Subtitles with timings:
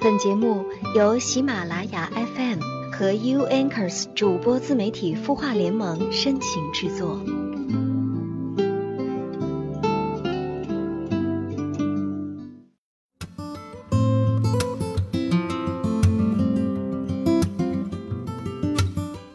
[0.00, 0.64] 本节目
[0.94, 2.60] 由喜马拉雅 FM
[2.92, 7.20] 和 U Anchors 主播自媒体孵化联盟深情制作。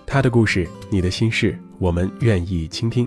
[0.06, 3.06] 他的故事，你的心事，我们愿意倾听。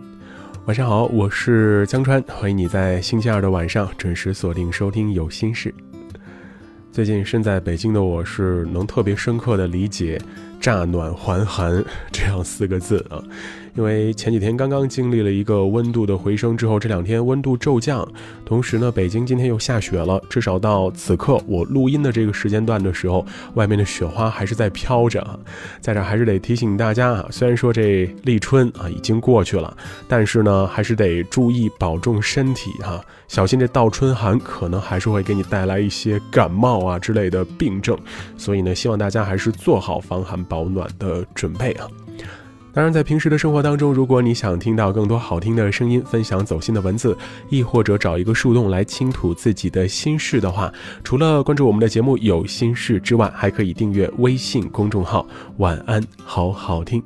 [0.66, 5.72] 晚上好，我是江川，欢迎你在星期二的晚上准时锁定收听《有心事》。
[6.96, 10.18] 最近身在北京的我，是能特别深刻的理解
[10.58, 13.22] “乍暖还寒”这样四个字啊。
[13.76, 18.06] 因为前几天刚刚经历了一个温度的回升之后，这两天温度骤降，
[18.44, 20.20] 同时呢，北京今天又下雪了。
[20.30, 25.38] 至少到此刻我录音的这个时间段的时候，外面的雪花还是在飘着啊。
[25.80, 29.76] 在这还是得提醒大家啊，虽然说这立春啊已经过去了，
[30.08, 37.96] 但是呢，还是得注意保重身体哈，小心这倒春寒可能还是会给你带来一些感冒啊之类的病症。
[38.38, 41.86] 所以呢，希望大家还是做好防寒保暖的准备啊。
[42.76, 47.16] 当然，在平时的生活当中，如果你想听到更多好听的声音，分享走心的文字，
[47.48, 50.70] 亦或者找一个树洞来倾吐自己的心事的话，
[51.02, 57.02] 除了关注我们的节目有心事之外，还可以订阅微信公众号“晚安好好听”。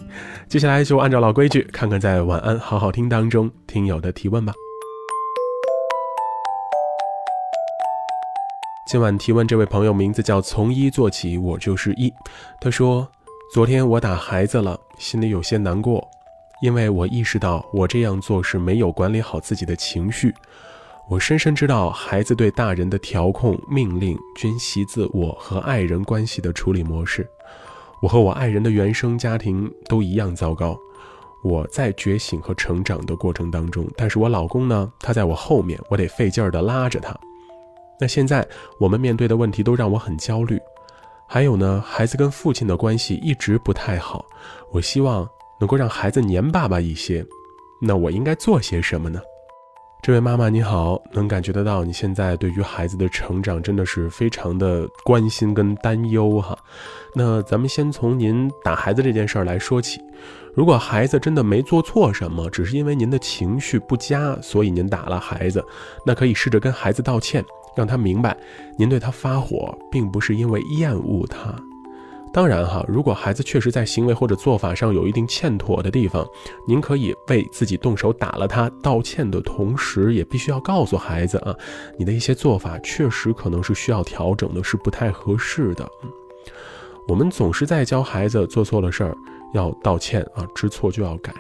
[0.51, 4.53] 接下来就按照老规矩，看看在“晚安好好听”当中听友的提问吧。
[8.91, 12.13] 今晚提问这位朋友名字叫从一做起，我就是一。
[12.61, 13.09] 他说。
[13.53, 16.09] 昨天我打孩子了，心里有些难过，
[16.63, 20.33] 因为我意识到我这样做是没有管理好自己的情绪。
[21.09, 27.29] 我深深知道，孩子对大人的调控、命令均习自我和爱人关系的处理模式。
[28.01, 30.79] 我和我爱人的原生家庭都一样糟糕。
[31.43, 37.19] 我在觉醒和成长的过程当中，但是我老公呢，他在我后面，我得费劲儿的拉着他。
[38.01, 38.47] 那现在
[38.79, 40.57] 我们面对的问题都让我很焦虑。
[41.33, 44.27] 还有呢，孩子跟父亲的关系一直不太好，
[44.73, 45.25] 我希望
[45.61, 47.25] 能够让孩子黏爸爸一些。
[47.81, 49.21] 那我应该做些什么呢？
[50.03, 56.59] 这位妈妈你好，能感觉得到你现在对于孩子的成长真的是非常的关心跟担忧哈。
[57.15, 60.01] 那咱们先从您打孩子这件事儿来说起。
[60.53, 65.65] 如果孩子真的没做错什么，只是因为您的情绪不佳，所以您打了孩子，
[66.05, 67.45] 那可以试着跟孩子道歉。
[67.77, 68.37] 让他明白，
[68.77, 71.55] 您对他发火，并不是因为厌恶他。
[72.33, 76.25] 当然哈，如果孩子确实在行为或者做法上有一定欠妥的地方，
[76.65, 81.53] 您可以为自己动手打了他道歉的同时，也必须要告诉孩子啊，
[81.99, 85.91] 你的一些做法确实可能是需要调整的，是不太合适的。
[87.09, 89.17] 我们总是在教孩子做错了事儿
[89.53, 91.35] 要道歉啊，知错就要改。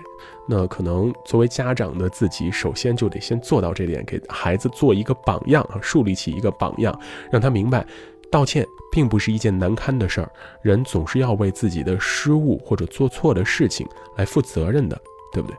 [0.53, 7.00] 那可能作为家长的自己，首先就得先做到这点，给孩子做一个榜样啊，树立起一个榜样，
[7.31, 7.87] 让他明白，
[8.33, 10.28] 道歉并不是一件难堪的事儿。
[10.61, 15.00] 人总是要为自己的失误或者做错的事情来负责任的，
[15.33, 15.56] 对不对？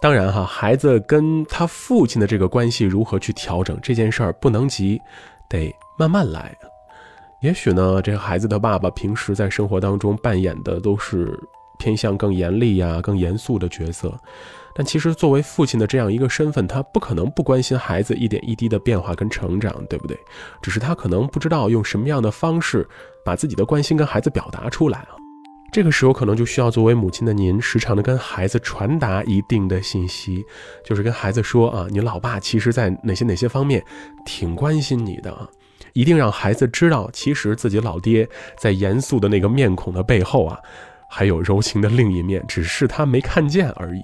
[0.00, 4.98] 当然哈，孩子跟他父亲的这个关系如何去调整这件事儿不能急，
[5.50, 6.56] 得慢慢来。
[7.42, 11.38] 也许呢，这个孩子的爸爸平时在生活当中扮演的都是。
[11.82, 14.16] 偏向更严厉呀、更严肃的角色，
[14.72, 20.16] 但其实作为父亲的这样一个身份，他不可能不关心孩子一点一滴的变化跟成长，对不对？
[20.62, 22.88] 只是他可能不知道用什么样的方式
[23.24, 25.08] 把自己的关心跟孩子表达出来啊。
[25.72, 30.44] 这个时候可能就需要作为母亲的您，时常的跟孩子传达一定的信息，
[30.84, 33.82] 就是跟孩子说啊，你老爸其实在哪些哪些方面
[34.24, 35.48] 挺关心你的啊，
[35.94, 40.56] 一定让孩子知道，其实自己老爹在严肃的那个面孔的背后啊。
[41.14, 44.02] 还有柔情的另一面，只是他没看见而已。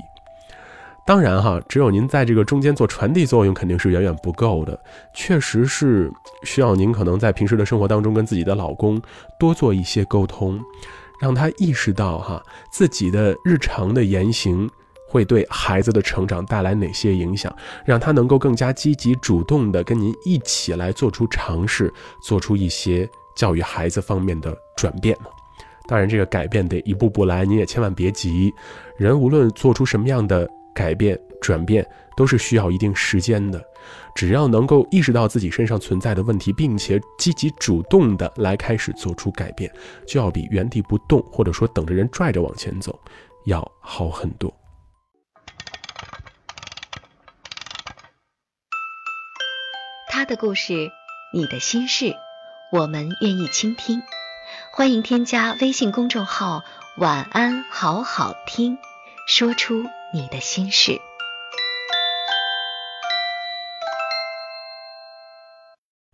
[1.06, 4.78] 当然哈，只有您在这个中间做传递作用，肯定是远远不够的。
[5.14, 9.00] 确实是需要您可能在平时的生活当中跟自己的老公
[9.38, 10.60] 多做一些沟通，
[11.18, 14.68] 让他意识到哈自己的日常的言行
[15.08, 17.50] 会对孩子的成长带来哪些影响，
[17.86, 21.90] 让他能够更加积极主动的跟您一起来做出尝试，
[22.22, 25.30] 做出一些教育孩子方面的转变嘛。
[25.88, 28.52] 当然，这个改变得一步步来，你也千万别急。
[28.98, 33.64] 人无论做出什么样的改变、转变，都是需要一定时间的。
[34.14, 39.72] 只要能够意识到自己身上存在的问题，并且积极主动的来开始做出改变，
[40.06, 43.00] 就要比原地不动，或者说等着人拽着往前走，
[43.46, 44.54] 要好很多。
[50.10, 50.90] 他的故事，
[51.32, 52.12] 你的心事，
[52.72, 54.02] 我们愿意倾听。
[54.70, 56.62] 欢迎添加微信公众号
[56.98, 58.78] “晚安好好听”，
[59.26, 61.00] 说出你的心事。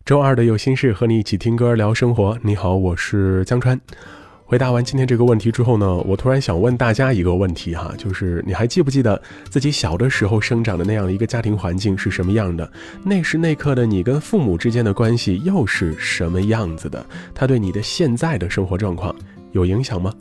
[0.04, 2.38] 周二的有心事，和你一起听歌聊生活。
[2.42, 3.80] 你好，我是江川。
[4.46, 12.70] 回答完今天这个问题之后呢，我突然想问大家一个问题哈，就是你还记不记得自己小的时候生长的那样一个家庭环境是什么样的？
[13.02, 17.04] 那时那刻的你跟父母之间的关系又是什么样子的？
[17.34, 19.16] 他对你的现在的生活状况
[19.52, 20.12] 有影响吗？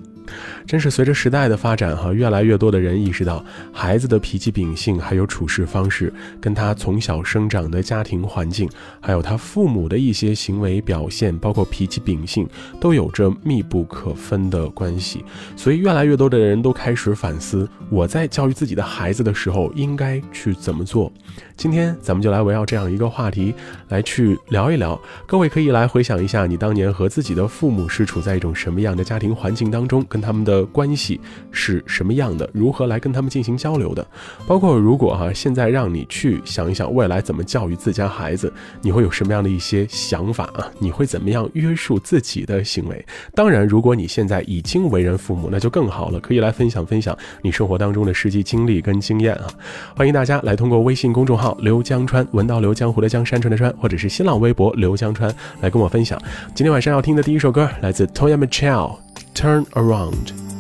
[0.66, 12.48] 真是随着时代的发展，哈，越来越多的人意识到，孩子的脾气秉性还有处事方式，跟他从小生长的家庭环境，还有他父母的一些行为表现，包括脾气秉性，
[12.80, 15.24] 都有着密不可分的关系。
[15.56, 21.12] 所以，越来越多的人都开始反思，我在教育自己的孩子的时候，应该去怎么做。
[21.56, 23.54] 今天咱们就来围绕这样一个话题
[23.90, 25.00] 来去聊一聊。
[25.28, 31.20] 各位可以来回想一下，你当年和自己的父母是处在一种什么样的家庭环境当中，跟他们的关系
[31.52, 34.06] 是什么样的，如何来跟他们进行交流的。
[34.48, 38.52] 包括如果哈现在让你去想一想未来怎么教育自家孩子，
[38.82, 40.68] 你会有什么样的一些想法啊？
[40.80, 43.06] 你会怎么样约束自己的行为？
[43.36, 49.48] 当然，如果你现在已经为人父母，那就更好了，可以来分享分享你生活当中的实际经历跟经验啊！
[49.96, 51.44] 欢迎大家来通过微信公众号。
[51.44, 55.30] 号刘江川，文道刘江湖的江山川的川，或者是新浪微博刘江川，
[55.60, 56.18] 来跟我分享。
[56.56, 58.96] 今天晚上要听的第一首歌来自 Toya Michelle，
[59.34, 60.53] 《Turn Around》。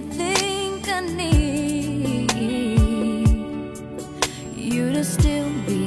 [0.00, 2.30] Think I need.
[4.54, 5.85] You to still be.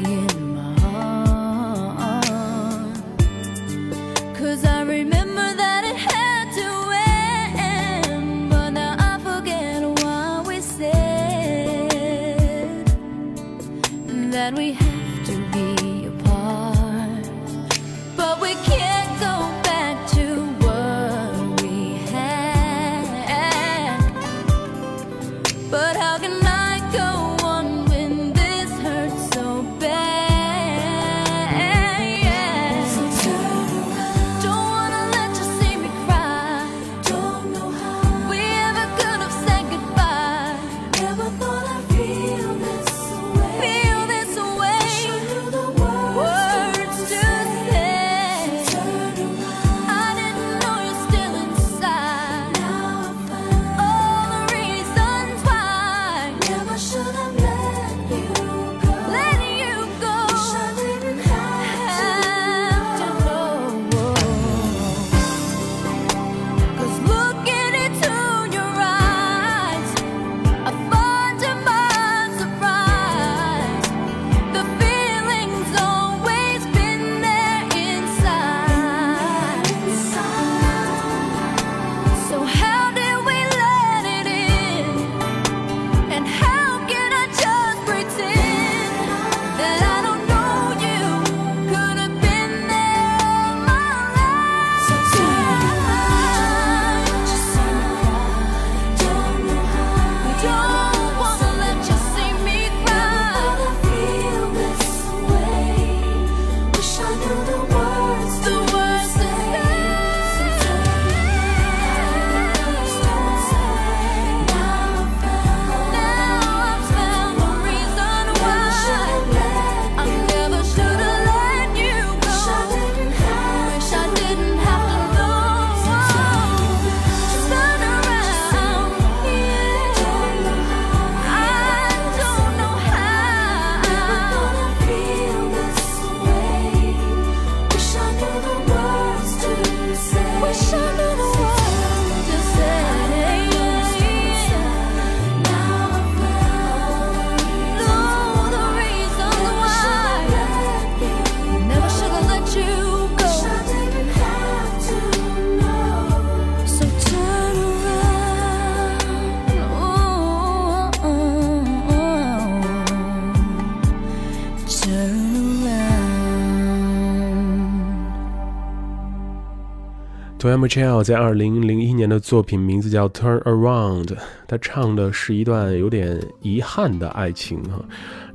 [170.39, 174.05] Toya Michelle 在二零零一年的作品名字叫《Turn Around》，
[174.47, 177.83] 他唱的是一段有点遗憾的爱情啊。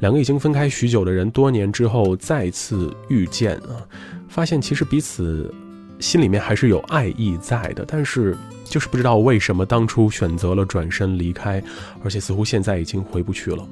[0.00, 3.80] 两个已经分开许久的人，多年之后再次遇见啊，
[4.28, 5.50] 发现其实彼此
[5.98, 11.62] 心里面还是有爱意在的，但是就是不知道为什么当初选择了转身离开，
[12.04, 13.66] 而且似乎现在已经回不去了。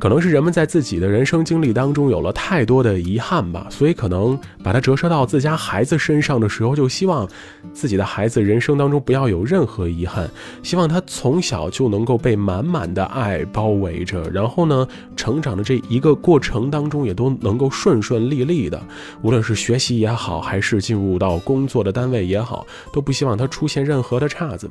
[0.00, 7.28] 可能是人们在自己的人生经历当中有了太多的遗憾吧，所以可能把它折射到自家孩子身上的时候，就希望
[7.74, 10.26] 自己的孩子人生当中不要有任何遗憾，
[10.62, 18.82] 希望他从小就能够被满满的爱包围着，然后呢，成长的这一个过程当中也都能够顺顺利利的，
[19.20, 24.70] 无论是学习也好，还是进入到工作的单位也好，都不希望他出现任何的岔子。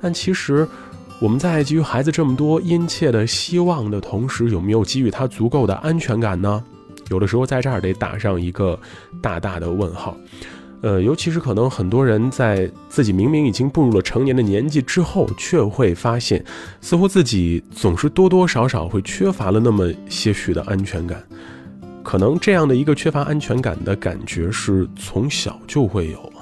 [0.00, 0.66] 但其实。
[1.20, 6.62] 我们在给予孩子这么多殷切的希望的同时，有没有给予他足够的安全感呢？
[7.10, 8.78] 有的时候在这儿得打上一个
[9.20, 10.16] 大大的问号。
[10.80, 16.44] 呃，尤其是可能很多人在自己明明已经步入了成年的年纪之后，却会发现，
[16.80, 21.22] 似乎自己总是多多少少会缺乏了那么些许的安全感。
[22.02, 26.32] 可能这样的一个缺乏安全感的感觉是从小就会有。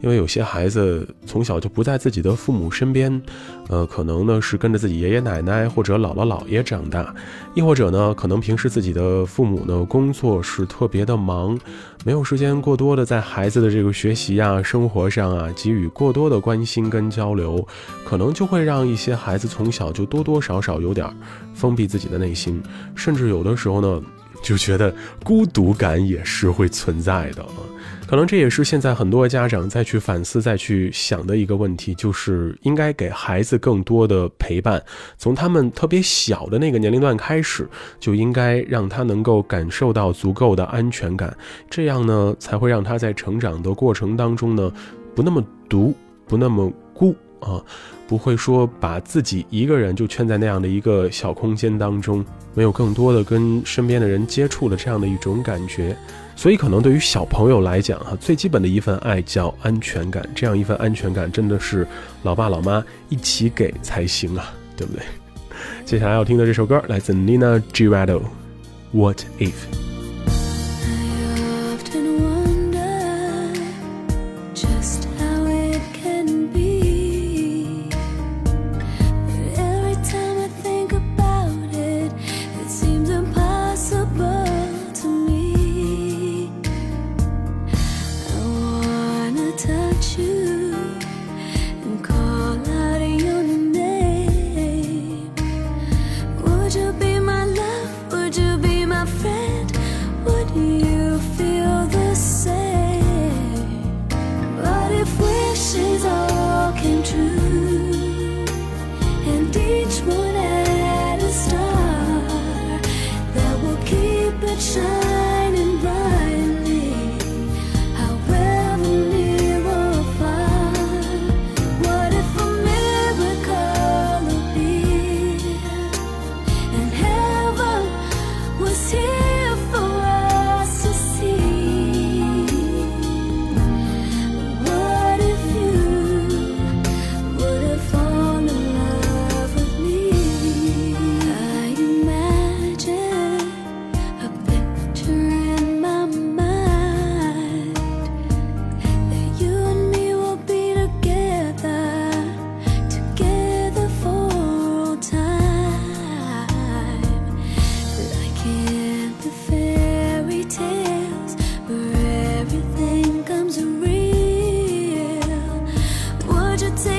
[0.00, 3.20] 因为有些孩子从小就不在自己的父母身边，
[3.68, 7.14] 呃，可能呢是跟着自己爷爷奶奶或者姥姥姥爷长大，
[7.54, 11.58] 亦或者呢，可能平时自己的父母呢工作是特别的忙，
[12.04, 17.66] 没有时间过多的在孩子的这个学习啊、生活上啊给予过多的关心跟交流，
[18.04, 21.06] 可能就会让一些孩子从小就多多少少有点
[21.54, 22.62] 封闭自己的内心，
[22.94, 24.02] 甚至有的时候呢，
[24.42, 27.60] 就觉得孤独感也是会存在的啊。
[28.06, 34.82] 可能这也是现在很多家长再去反思、再去想的一个问题，就是应该给孩子更多的陪伴，
[35.18, 37.68] 从他们特别小的那个年龄段开始，
[38.00, 41.36] 就应该让他能够感受到足够的安全感，
[41.68, 44.72] 这样呢，才会让他在成长的过程当中呢，
[45.14, 45.94] 不那么独，
[46.26, 47.62] 不那么孤啊，
[48.06, 55.96] 不会说把自己一个人就圈在那样的一个小空间当中，没有更多的跟身边的人接触的这样的一种感觉。
[56.36, 60.24] 所以，可能对于小朋友来讲，哈，最基本的一份爱叫安全感。
[60.36, 61.84] 这样一份安全感，真的是
[62.22, 65.02] 老爸老妈一起给才行啊，对不对？
[65.84, 69.97] 接下来要听的这首歌来自 Nina Girado，What If。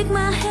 [0.09, 0.48] my head.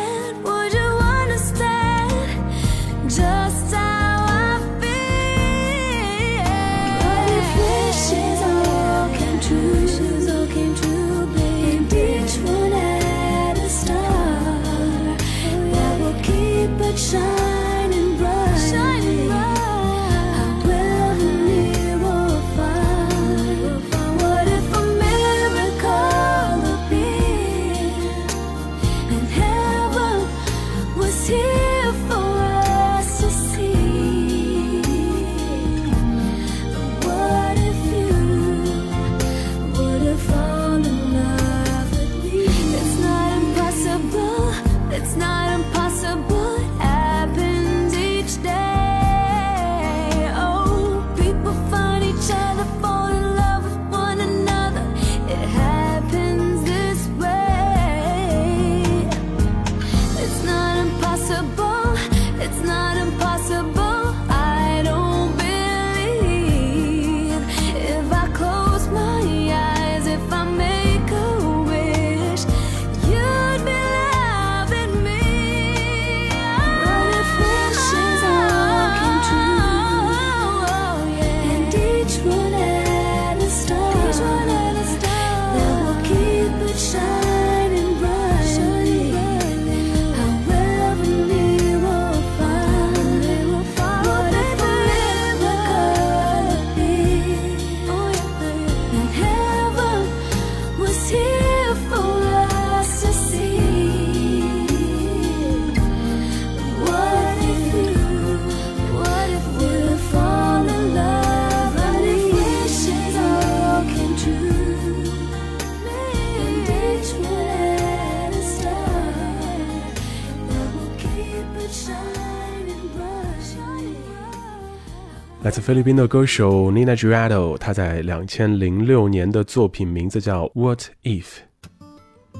[125.69, 131.21] 菲律宾的歌手 Nina Girado，她在两千零六年的作品名字叫《What If》。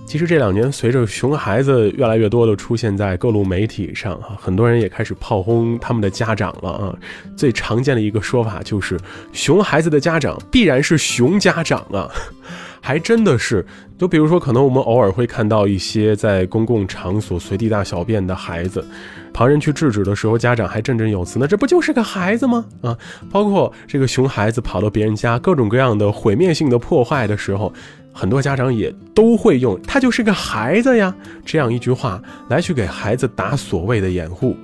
[0.08, 6.96] 其实这两年，随着熊孩子越来越多的出现在各路媒体上啊，很多人也开始炮轰他们的家长了啊。
[7.38, 9.00] 最常见的一个说法就是，
[9.32, 12.10] 熊孩子的家长必然是熊家长啊。
[12.82, 13.64] 还真的是，
[14.00, 18.84] 就比如说，可能我们偶尔会看到一些在公共场所随地大小便的孩子，
[19.34, 22.66] 旁人去制止的时候，家长还振振有词，呢这不就是个孩子吗？
[22.82, 22.98] 啊，
[23.32, 27.72] 包括这个熊孩子跑到别人家，各种各样的毁灭性的破坏的时候。
[28.12, 31.16] 很多家长也都会用“他就是个孩子呀”
[31.46, 34.58] 这样一句话来去给孩子打所谓的掩护，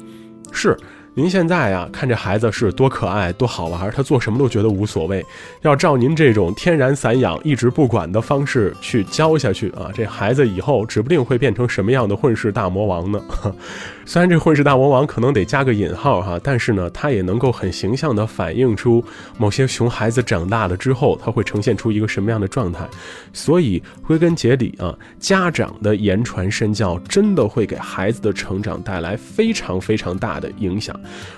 [0.51, 0.75] 是。
[1.17, 5.25] 您现在呀，看这孩子是多可爱、多好玩，他做什么都觉得无所谓。
[5.61, 13.21] 要照您这种天然散养、一直不管的方式去教下去啊，这孩子以后指不定会变成什么样的混世大魔王呢？
[14.07, 19.03] 虽然这混世大魔王可能得加个引号哈，但是呢，他也能够很形象地反映出
[19.37, 22.87] 某些熊孩子长大了之后，他会呈现出一个什么样的状态。
[23.33, 30.97] 所以归根结底啊，家长的言传身教真的会给孩子的成长带来非常非常大的影响。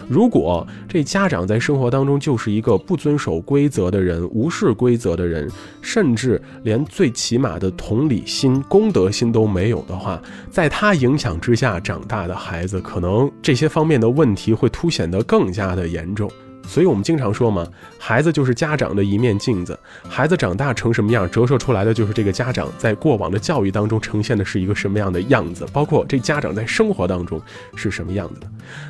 [0.10, 5.50] 如果这家长在生活当中就是一个不遵守规则的人、无视规则的人，
[5.82, 16.28] 甚至连最起码的同理心、公德心都没有的话，在他影响之下长大的孩孩子，可能这些方面的问题会凸显得更加的严重。
[16.68, 17.68] 所以，我们经常说嘛，
[18.00, 19.80] 孩子就是家长的一面镜子。
[20.10, 27.40] 孩子长大成什么样，折射出来的就是这个家长在过往的教育当中呈现的是一个什么样的样子，包括这家长在生活当中
[27.76, 28.48] 是什么样子的。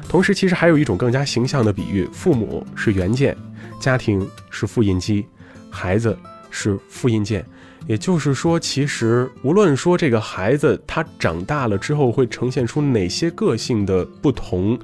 [0.08, 3.36] 同时，其实还有一种更加形象的比喻：父母是原件，
[3.82, 5.26] 家庭是复印机，
[5.70, 6.18] 孩子
[6.50, 7.46] 是复印件。
[7.88, 14.78] 也就是说，其实无论说这个孩子他长大了之后会呈现出哪些个性的不同。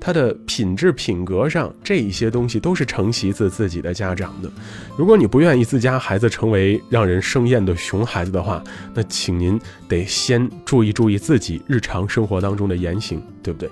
[0.00, 4.48] 他的品质品格上，这一些东西都是承袭自自己的家长的。
[4.96, 8.62] 如果你不愿意自家孩子成为让人生厌的熊孩子的话，
[8.94, 13.68] 那请您得先注意注意自己日常生活当中的言行，对不对？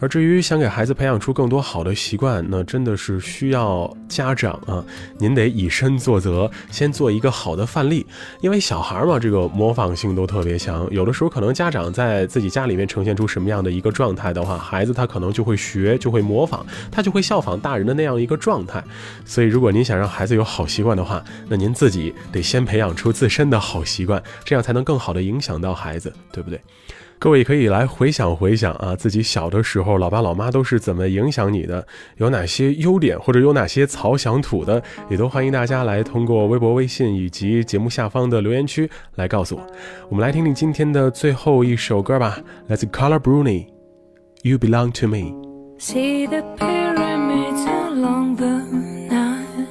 [0.00, 4.82] 而至于想给孩子培养出更多好的习惯，那真的是需要家长啊，
[5.18, 8.06] 您得以身作则，先做一个好的范例。
[8.40, 18.82] 因为小孩嘛，这个模仿性都特别强，有的时候可能家长在自己家里面呈现出什么样的一个状态的话，孩子他可能就会学，就会模仿，他就会效仿大人的那样一个状态。
[19.26, 26.58] 所以，如果您想让孩子有好习惯的话，那您自己得先培养出自身的好习惯，这样才能更好的影响到孩子，对不对？
[27.20, 31.86] 各位可以来回想回想啊，自己小的时候，老爸老妈都是怎么影响你的？
[32.16, 39.66] 有哪些优点，或者有哪些槽想吐的，也都欢迎大家来通过微博、微信以及节目下方的留言区来告诉我。
[40.08, 45.34] 我们来听听今天的最后一首歌吧，来自 Color Bruni，You Belong to Me。
[45.78, 48.62] See the pyramids along the
[49.10, 49.66] Nile.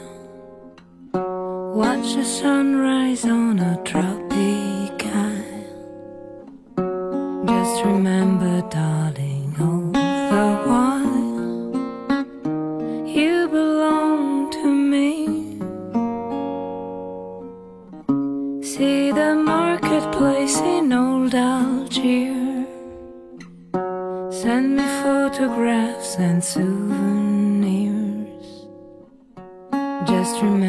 [1.74, 4.79] Watch the sunrise on a tropic.
[7.50, 11.26] Just remember, darling, all the while
[13.08, 15.16] you belong to me.
[18.62, 22.68] See the marketplace in old Algiers.
[24.42, 27.88] Send me photographs and souvenirs.
[30.06, 30.69] Just remember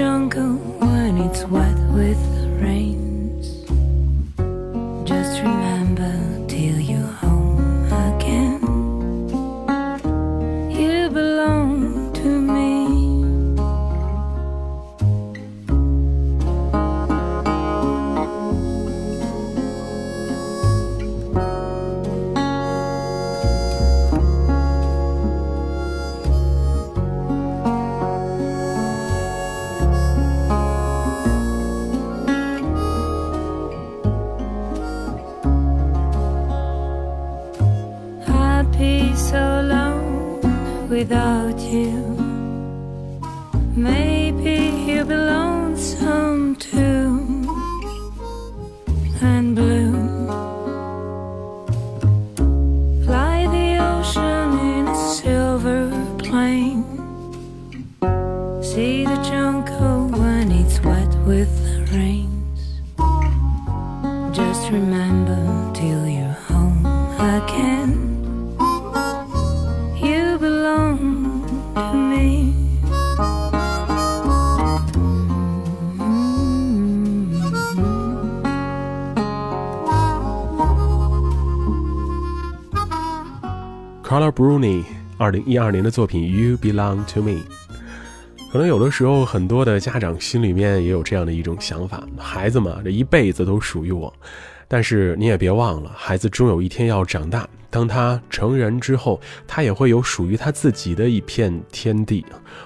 [0.00, 3.46] jungle when it's wet with the rains.
[5.06, 6.14] Just remember
[6.48, 6.99] till you're
[85.20, 87.32] 二零一二年的作品《You Belong to Me》。
[88.50, 94.10] 可能有的时候，很多的家长心里面也有这样的一种想法：孩子嘛，这一辈子都属于我。
[94.66, 97.46] 但是你也别忘了，孩子终有一天要长大。
[97.68, 102.24] 当他成人之后，他也会有属于他自己的一片天地。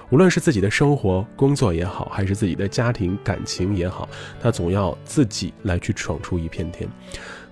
[0.09, 4.07] 无论是自己的生活、工作也好，还是自己的家庭感情也好，
[4.41, 6.89] 他总要自己来去闯出一片天。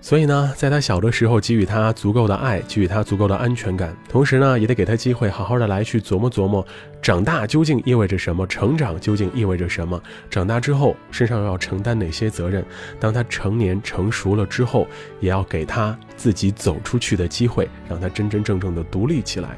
[0.04, 6.62] 所以呢，在他小的时候，给予他足够的爱，给予他足够的安全感，同时呢，也得给他机会，好好的来去琢磨琢磨，
[7.04, 12.64] 长大究竟意味着什么，成长究竟意味着什么，长大之后身上要承担哪些责任。
[12.98, 14.88] 当他成年成熟了之后，
[15.20, 19.50] 也要给他自己走出去的机会，让他真真正正的独立起来。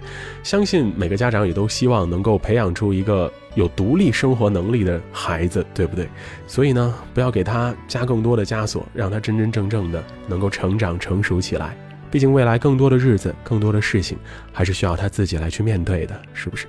[0.42, 3.32] 相信每个家长也都希望能够培养出一个。
[3.54, 6.06] 有独立生活能力的孩子，对不对？
[6.46, 11.74] 所以呢，不要给他加更多的枷锁，让他真真正正的能够成长成熟起来。
[12.10, 14.18] 毕竟未来更多的日子，更多的事情，
[14.52, 16.66] 还是需要他自己来去面对的，是不是？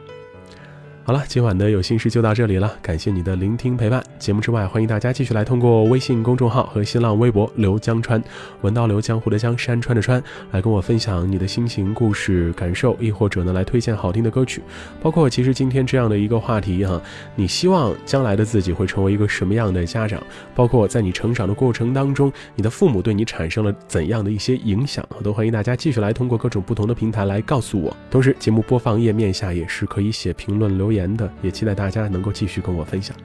[1.07, 4.03] 好了，今晚的有心事就到这里了，感谢你的聆听陪伴。
[4.19, 8.21] 节目之外，欢迎大家继续来通过微信公众号和新浪微博“刘江川”，
[8.59, 14.61] 文道刘江湖的江山川的川，来跟我分享你的心情、故事、感受，亦或者呢来推荐好听的歌曲。
[15.01, 17.01] 包括其实今天这样的一个话题哈，
[17.37, 20.21] 你希望将来的自己会成为一个什么样的家长？
[20.53, 25.07] 包括在你成长的过程当中，你的父母对你产生了怎样的一些影响？
[25.17, 27.95] 我都欢迎大家继续来通过各种不同的平台来告诉我。
[28.11, 30.96] 同时，节目播放页面下也是可以写评论留言。
[30.97, 33.15] 言的，也期待大家能够继续跟我分享。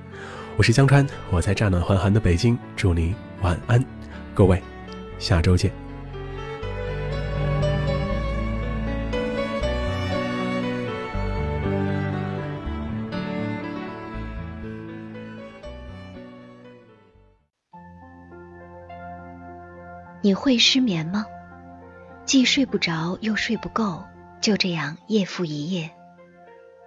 [0.58, 3.82] 我是江川，我在乍暖还寒的北京，祝你晚安，
[4.34, 4.62] 各位，
[5.18, 5.72] 下周见。
[20.24, 21.24] 你会失眠吗？
[22.24, 24.04] 既睡不着，又睡不够，
[24.40, 25.90] 就这样夜复一夜。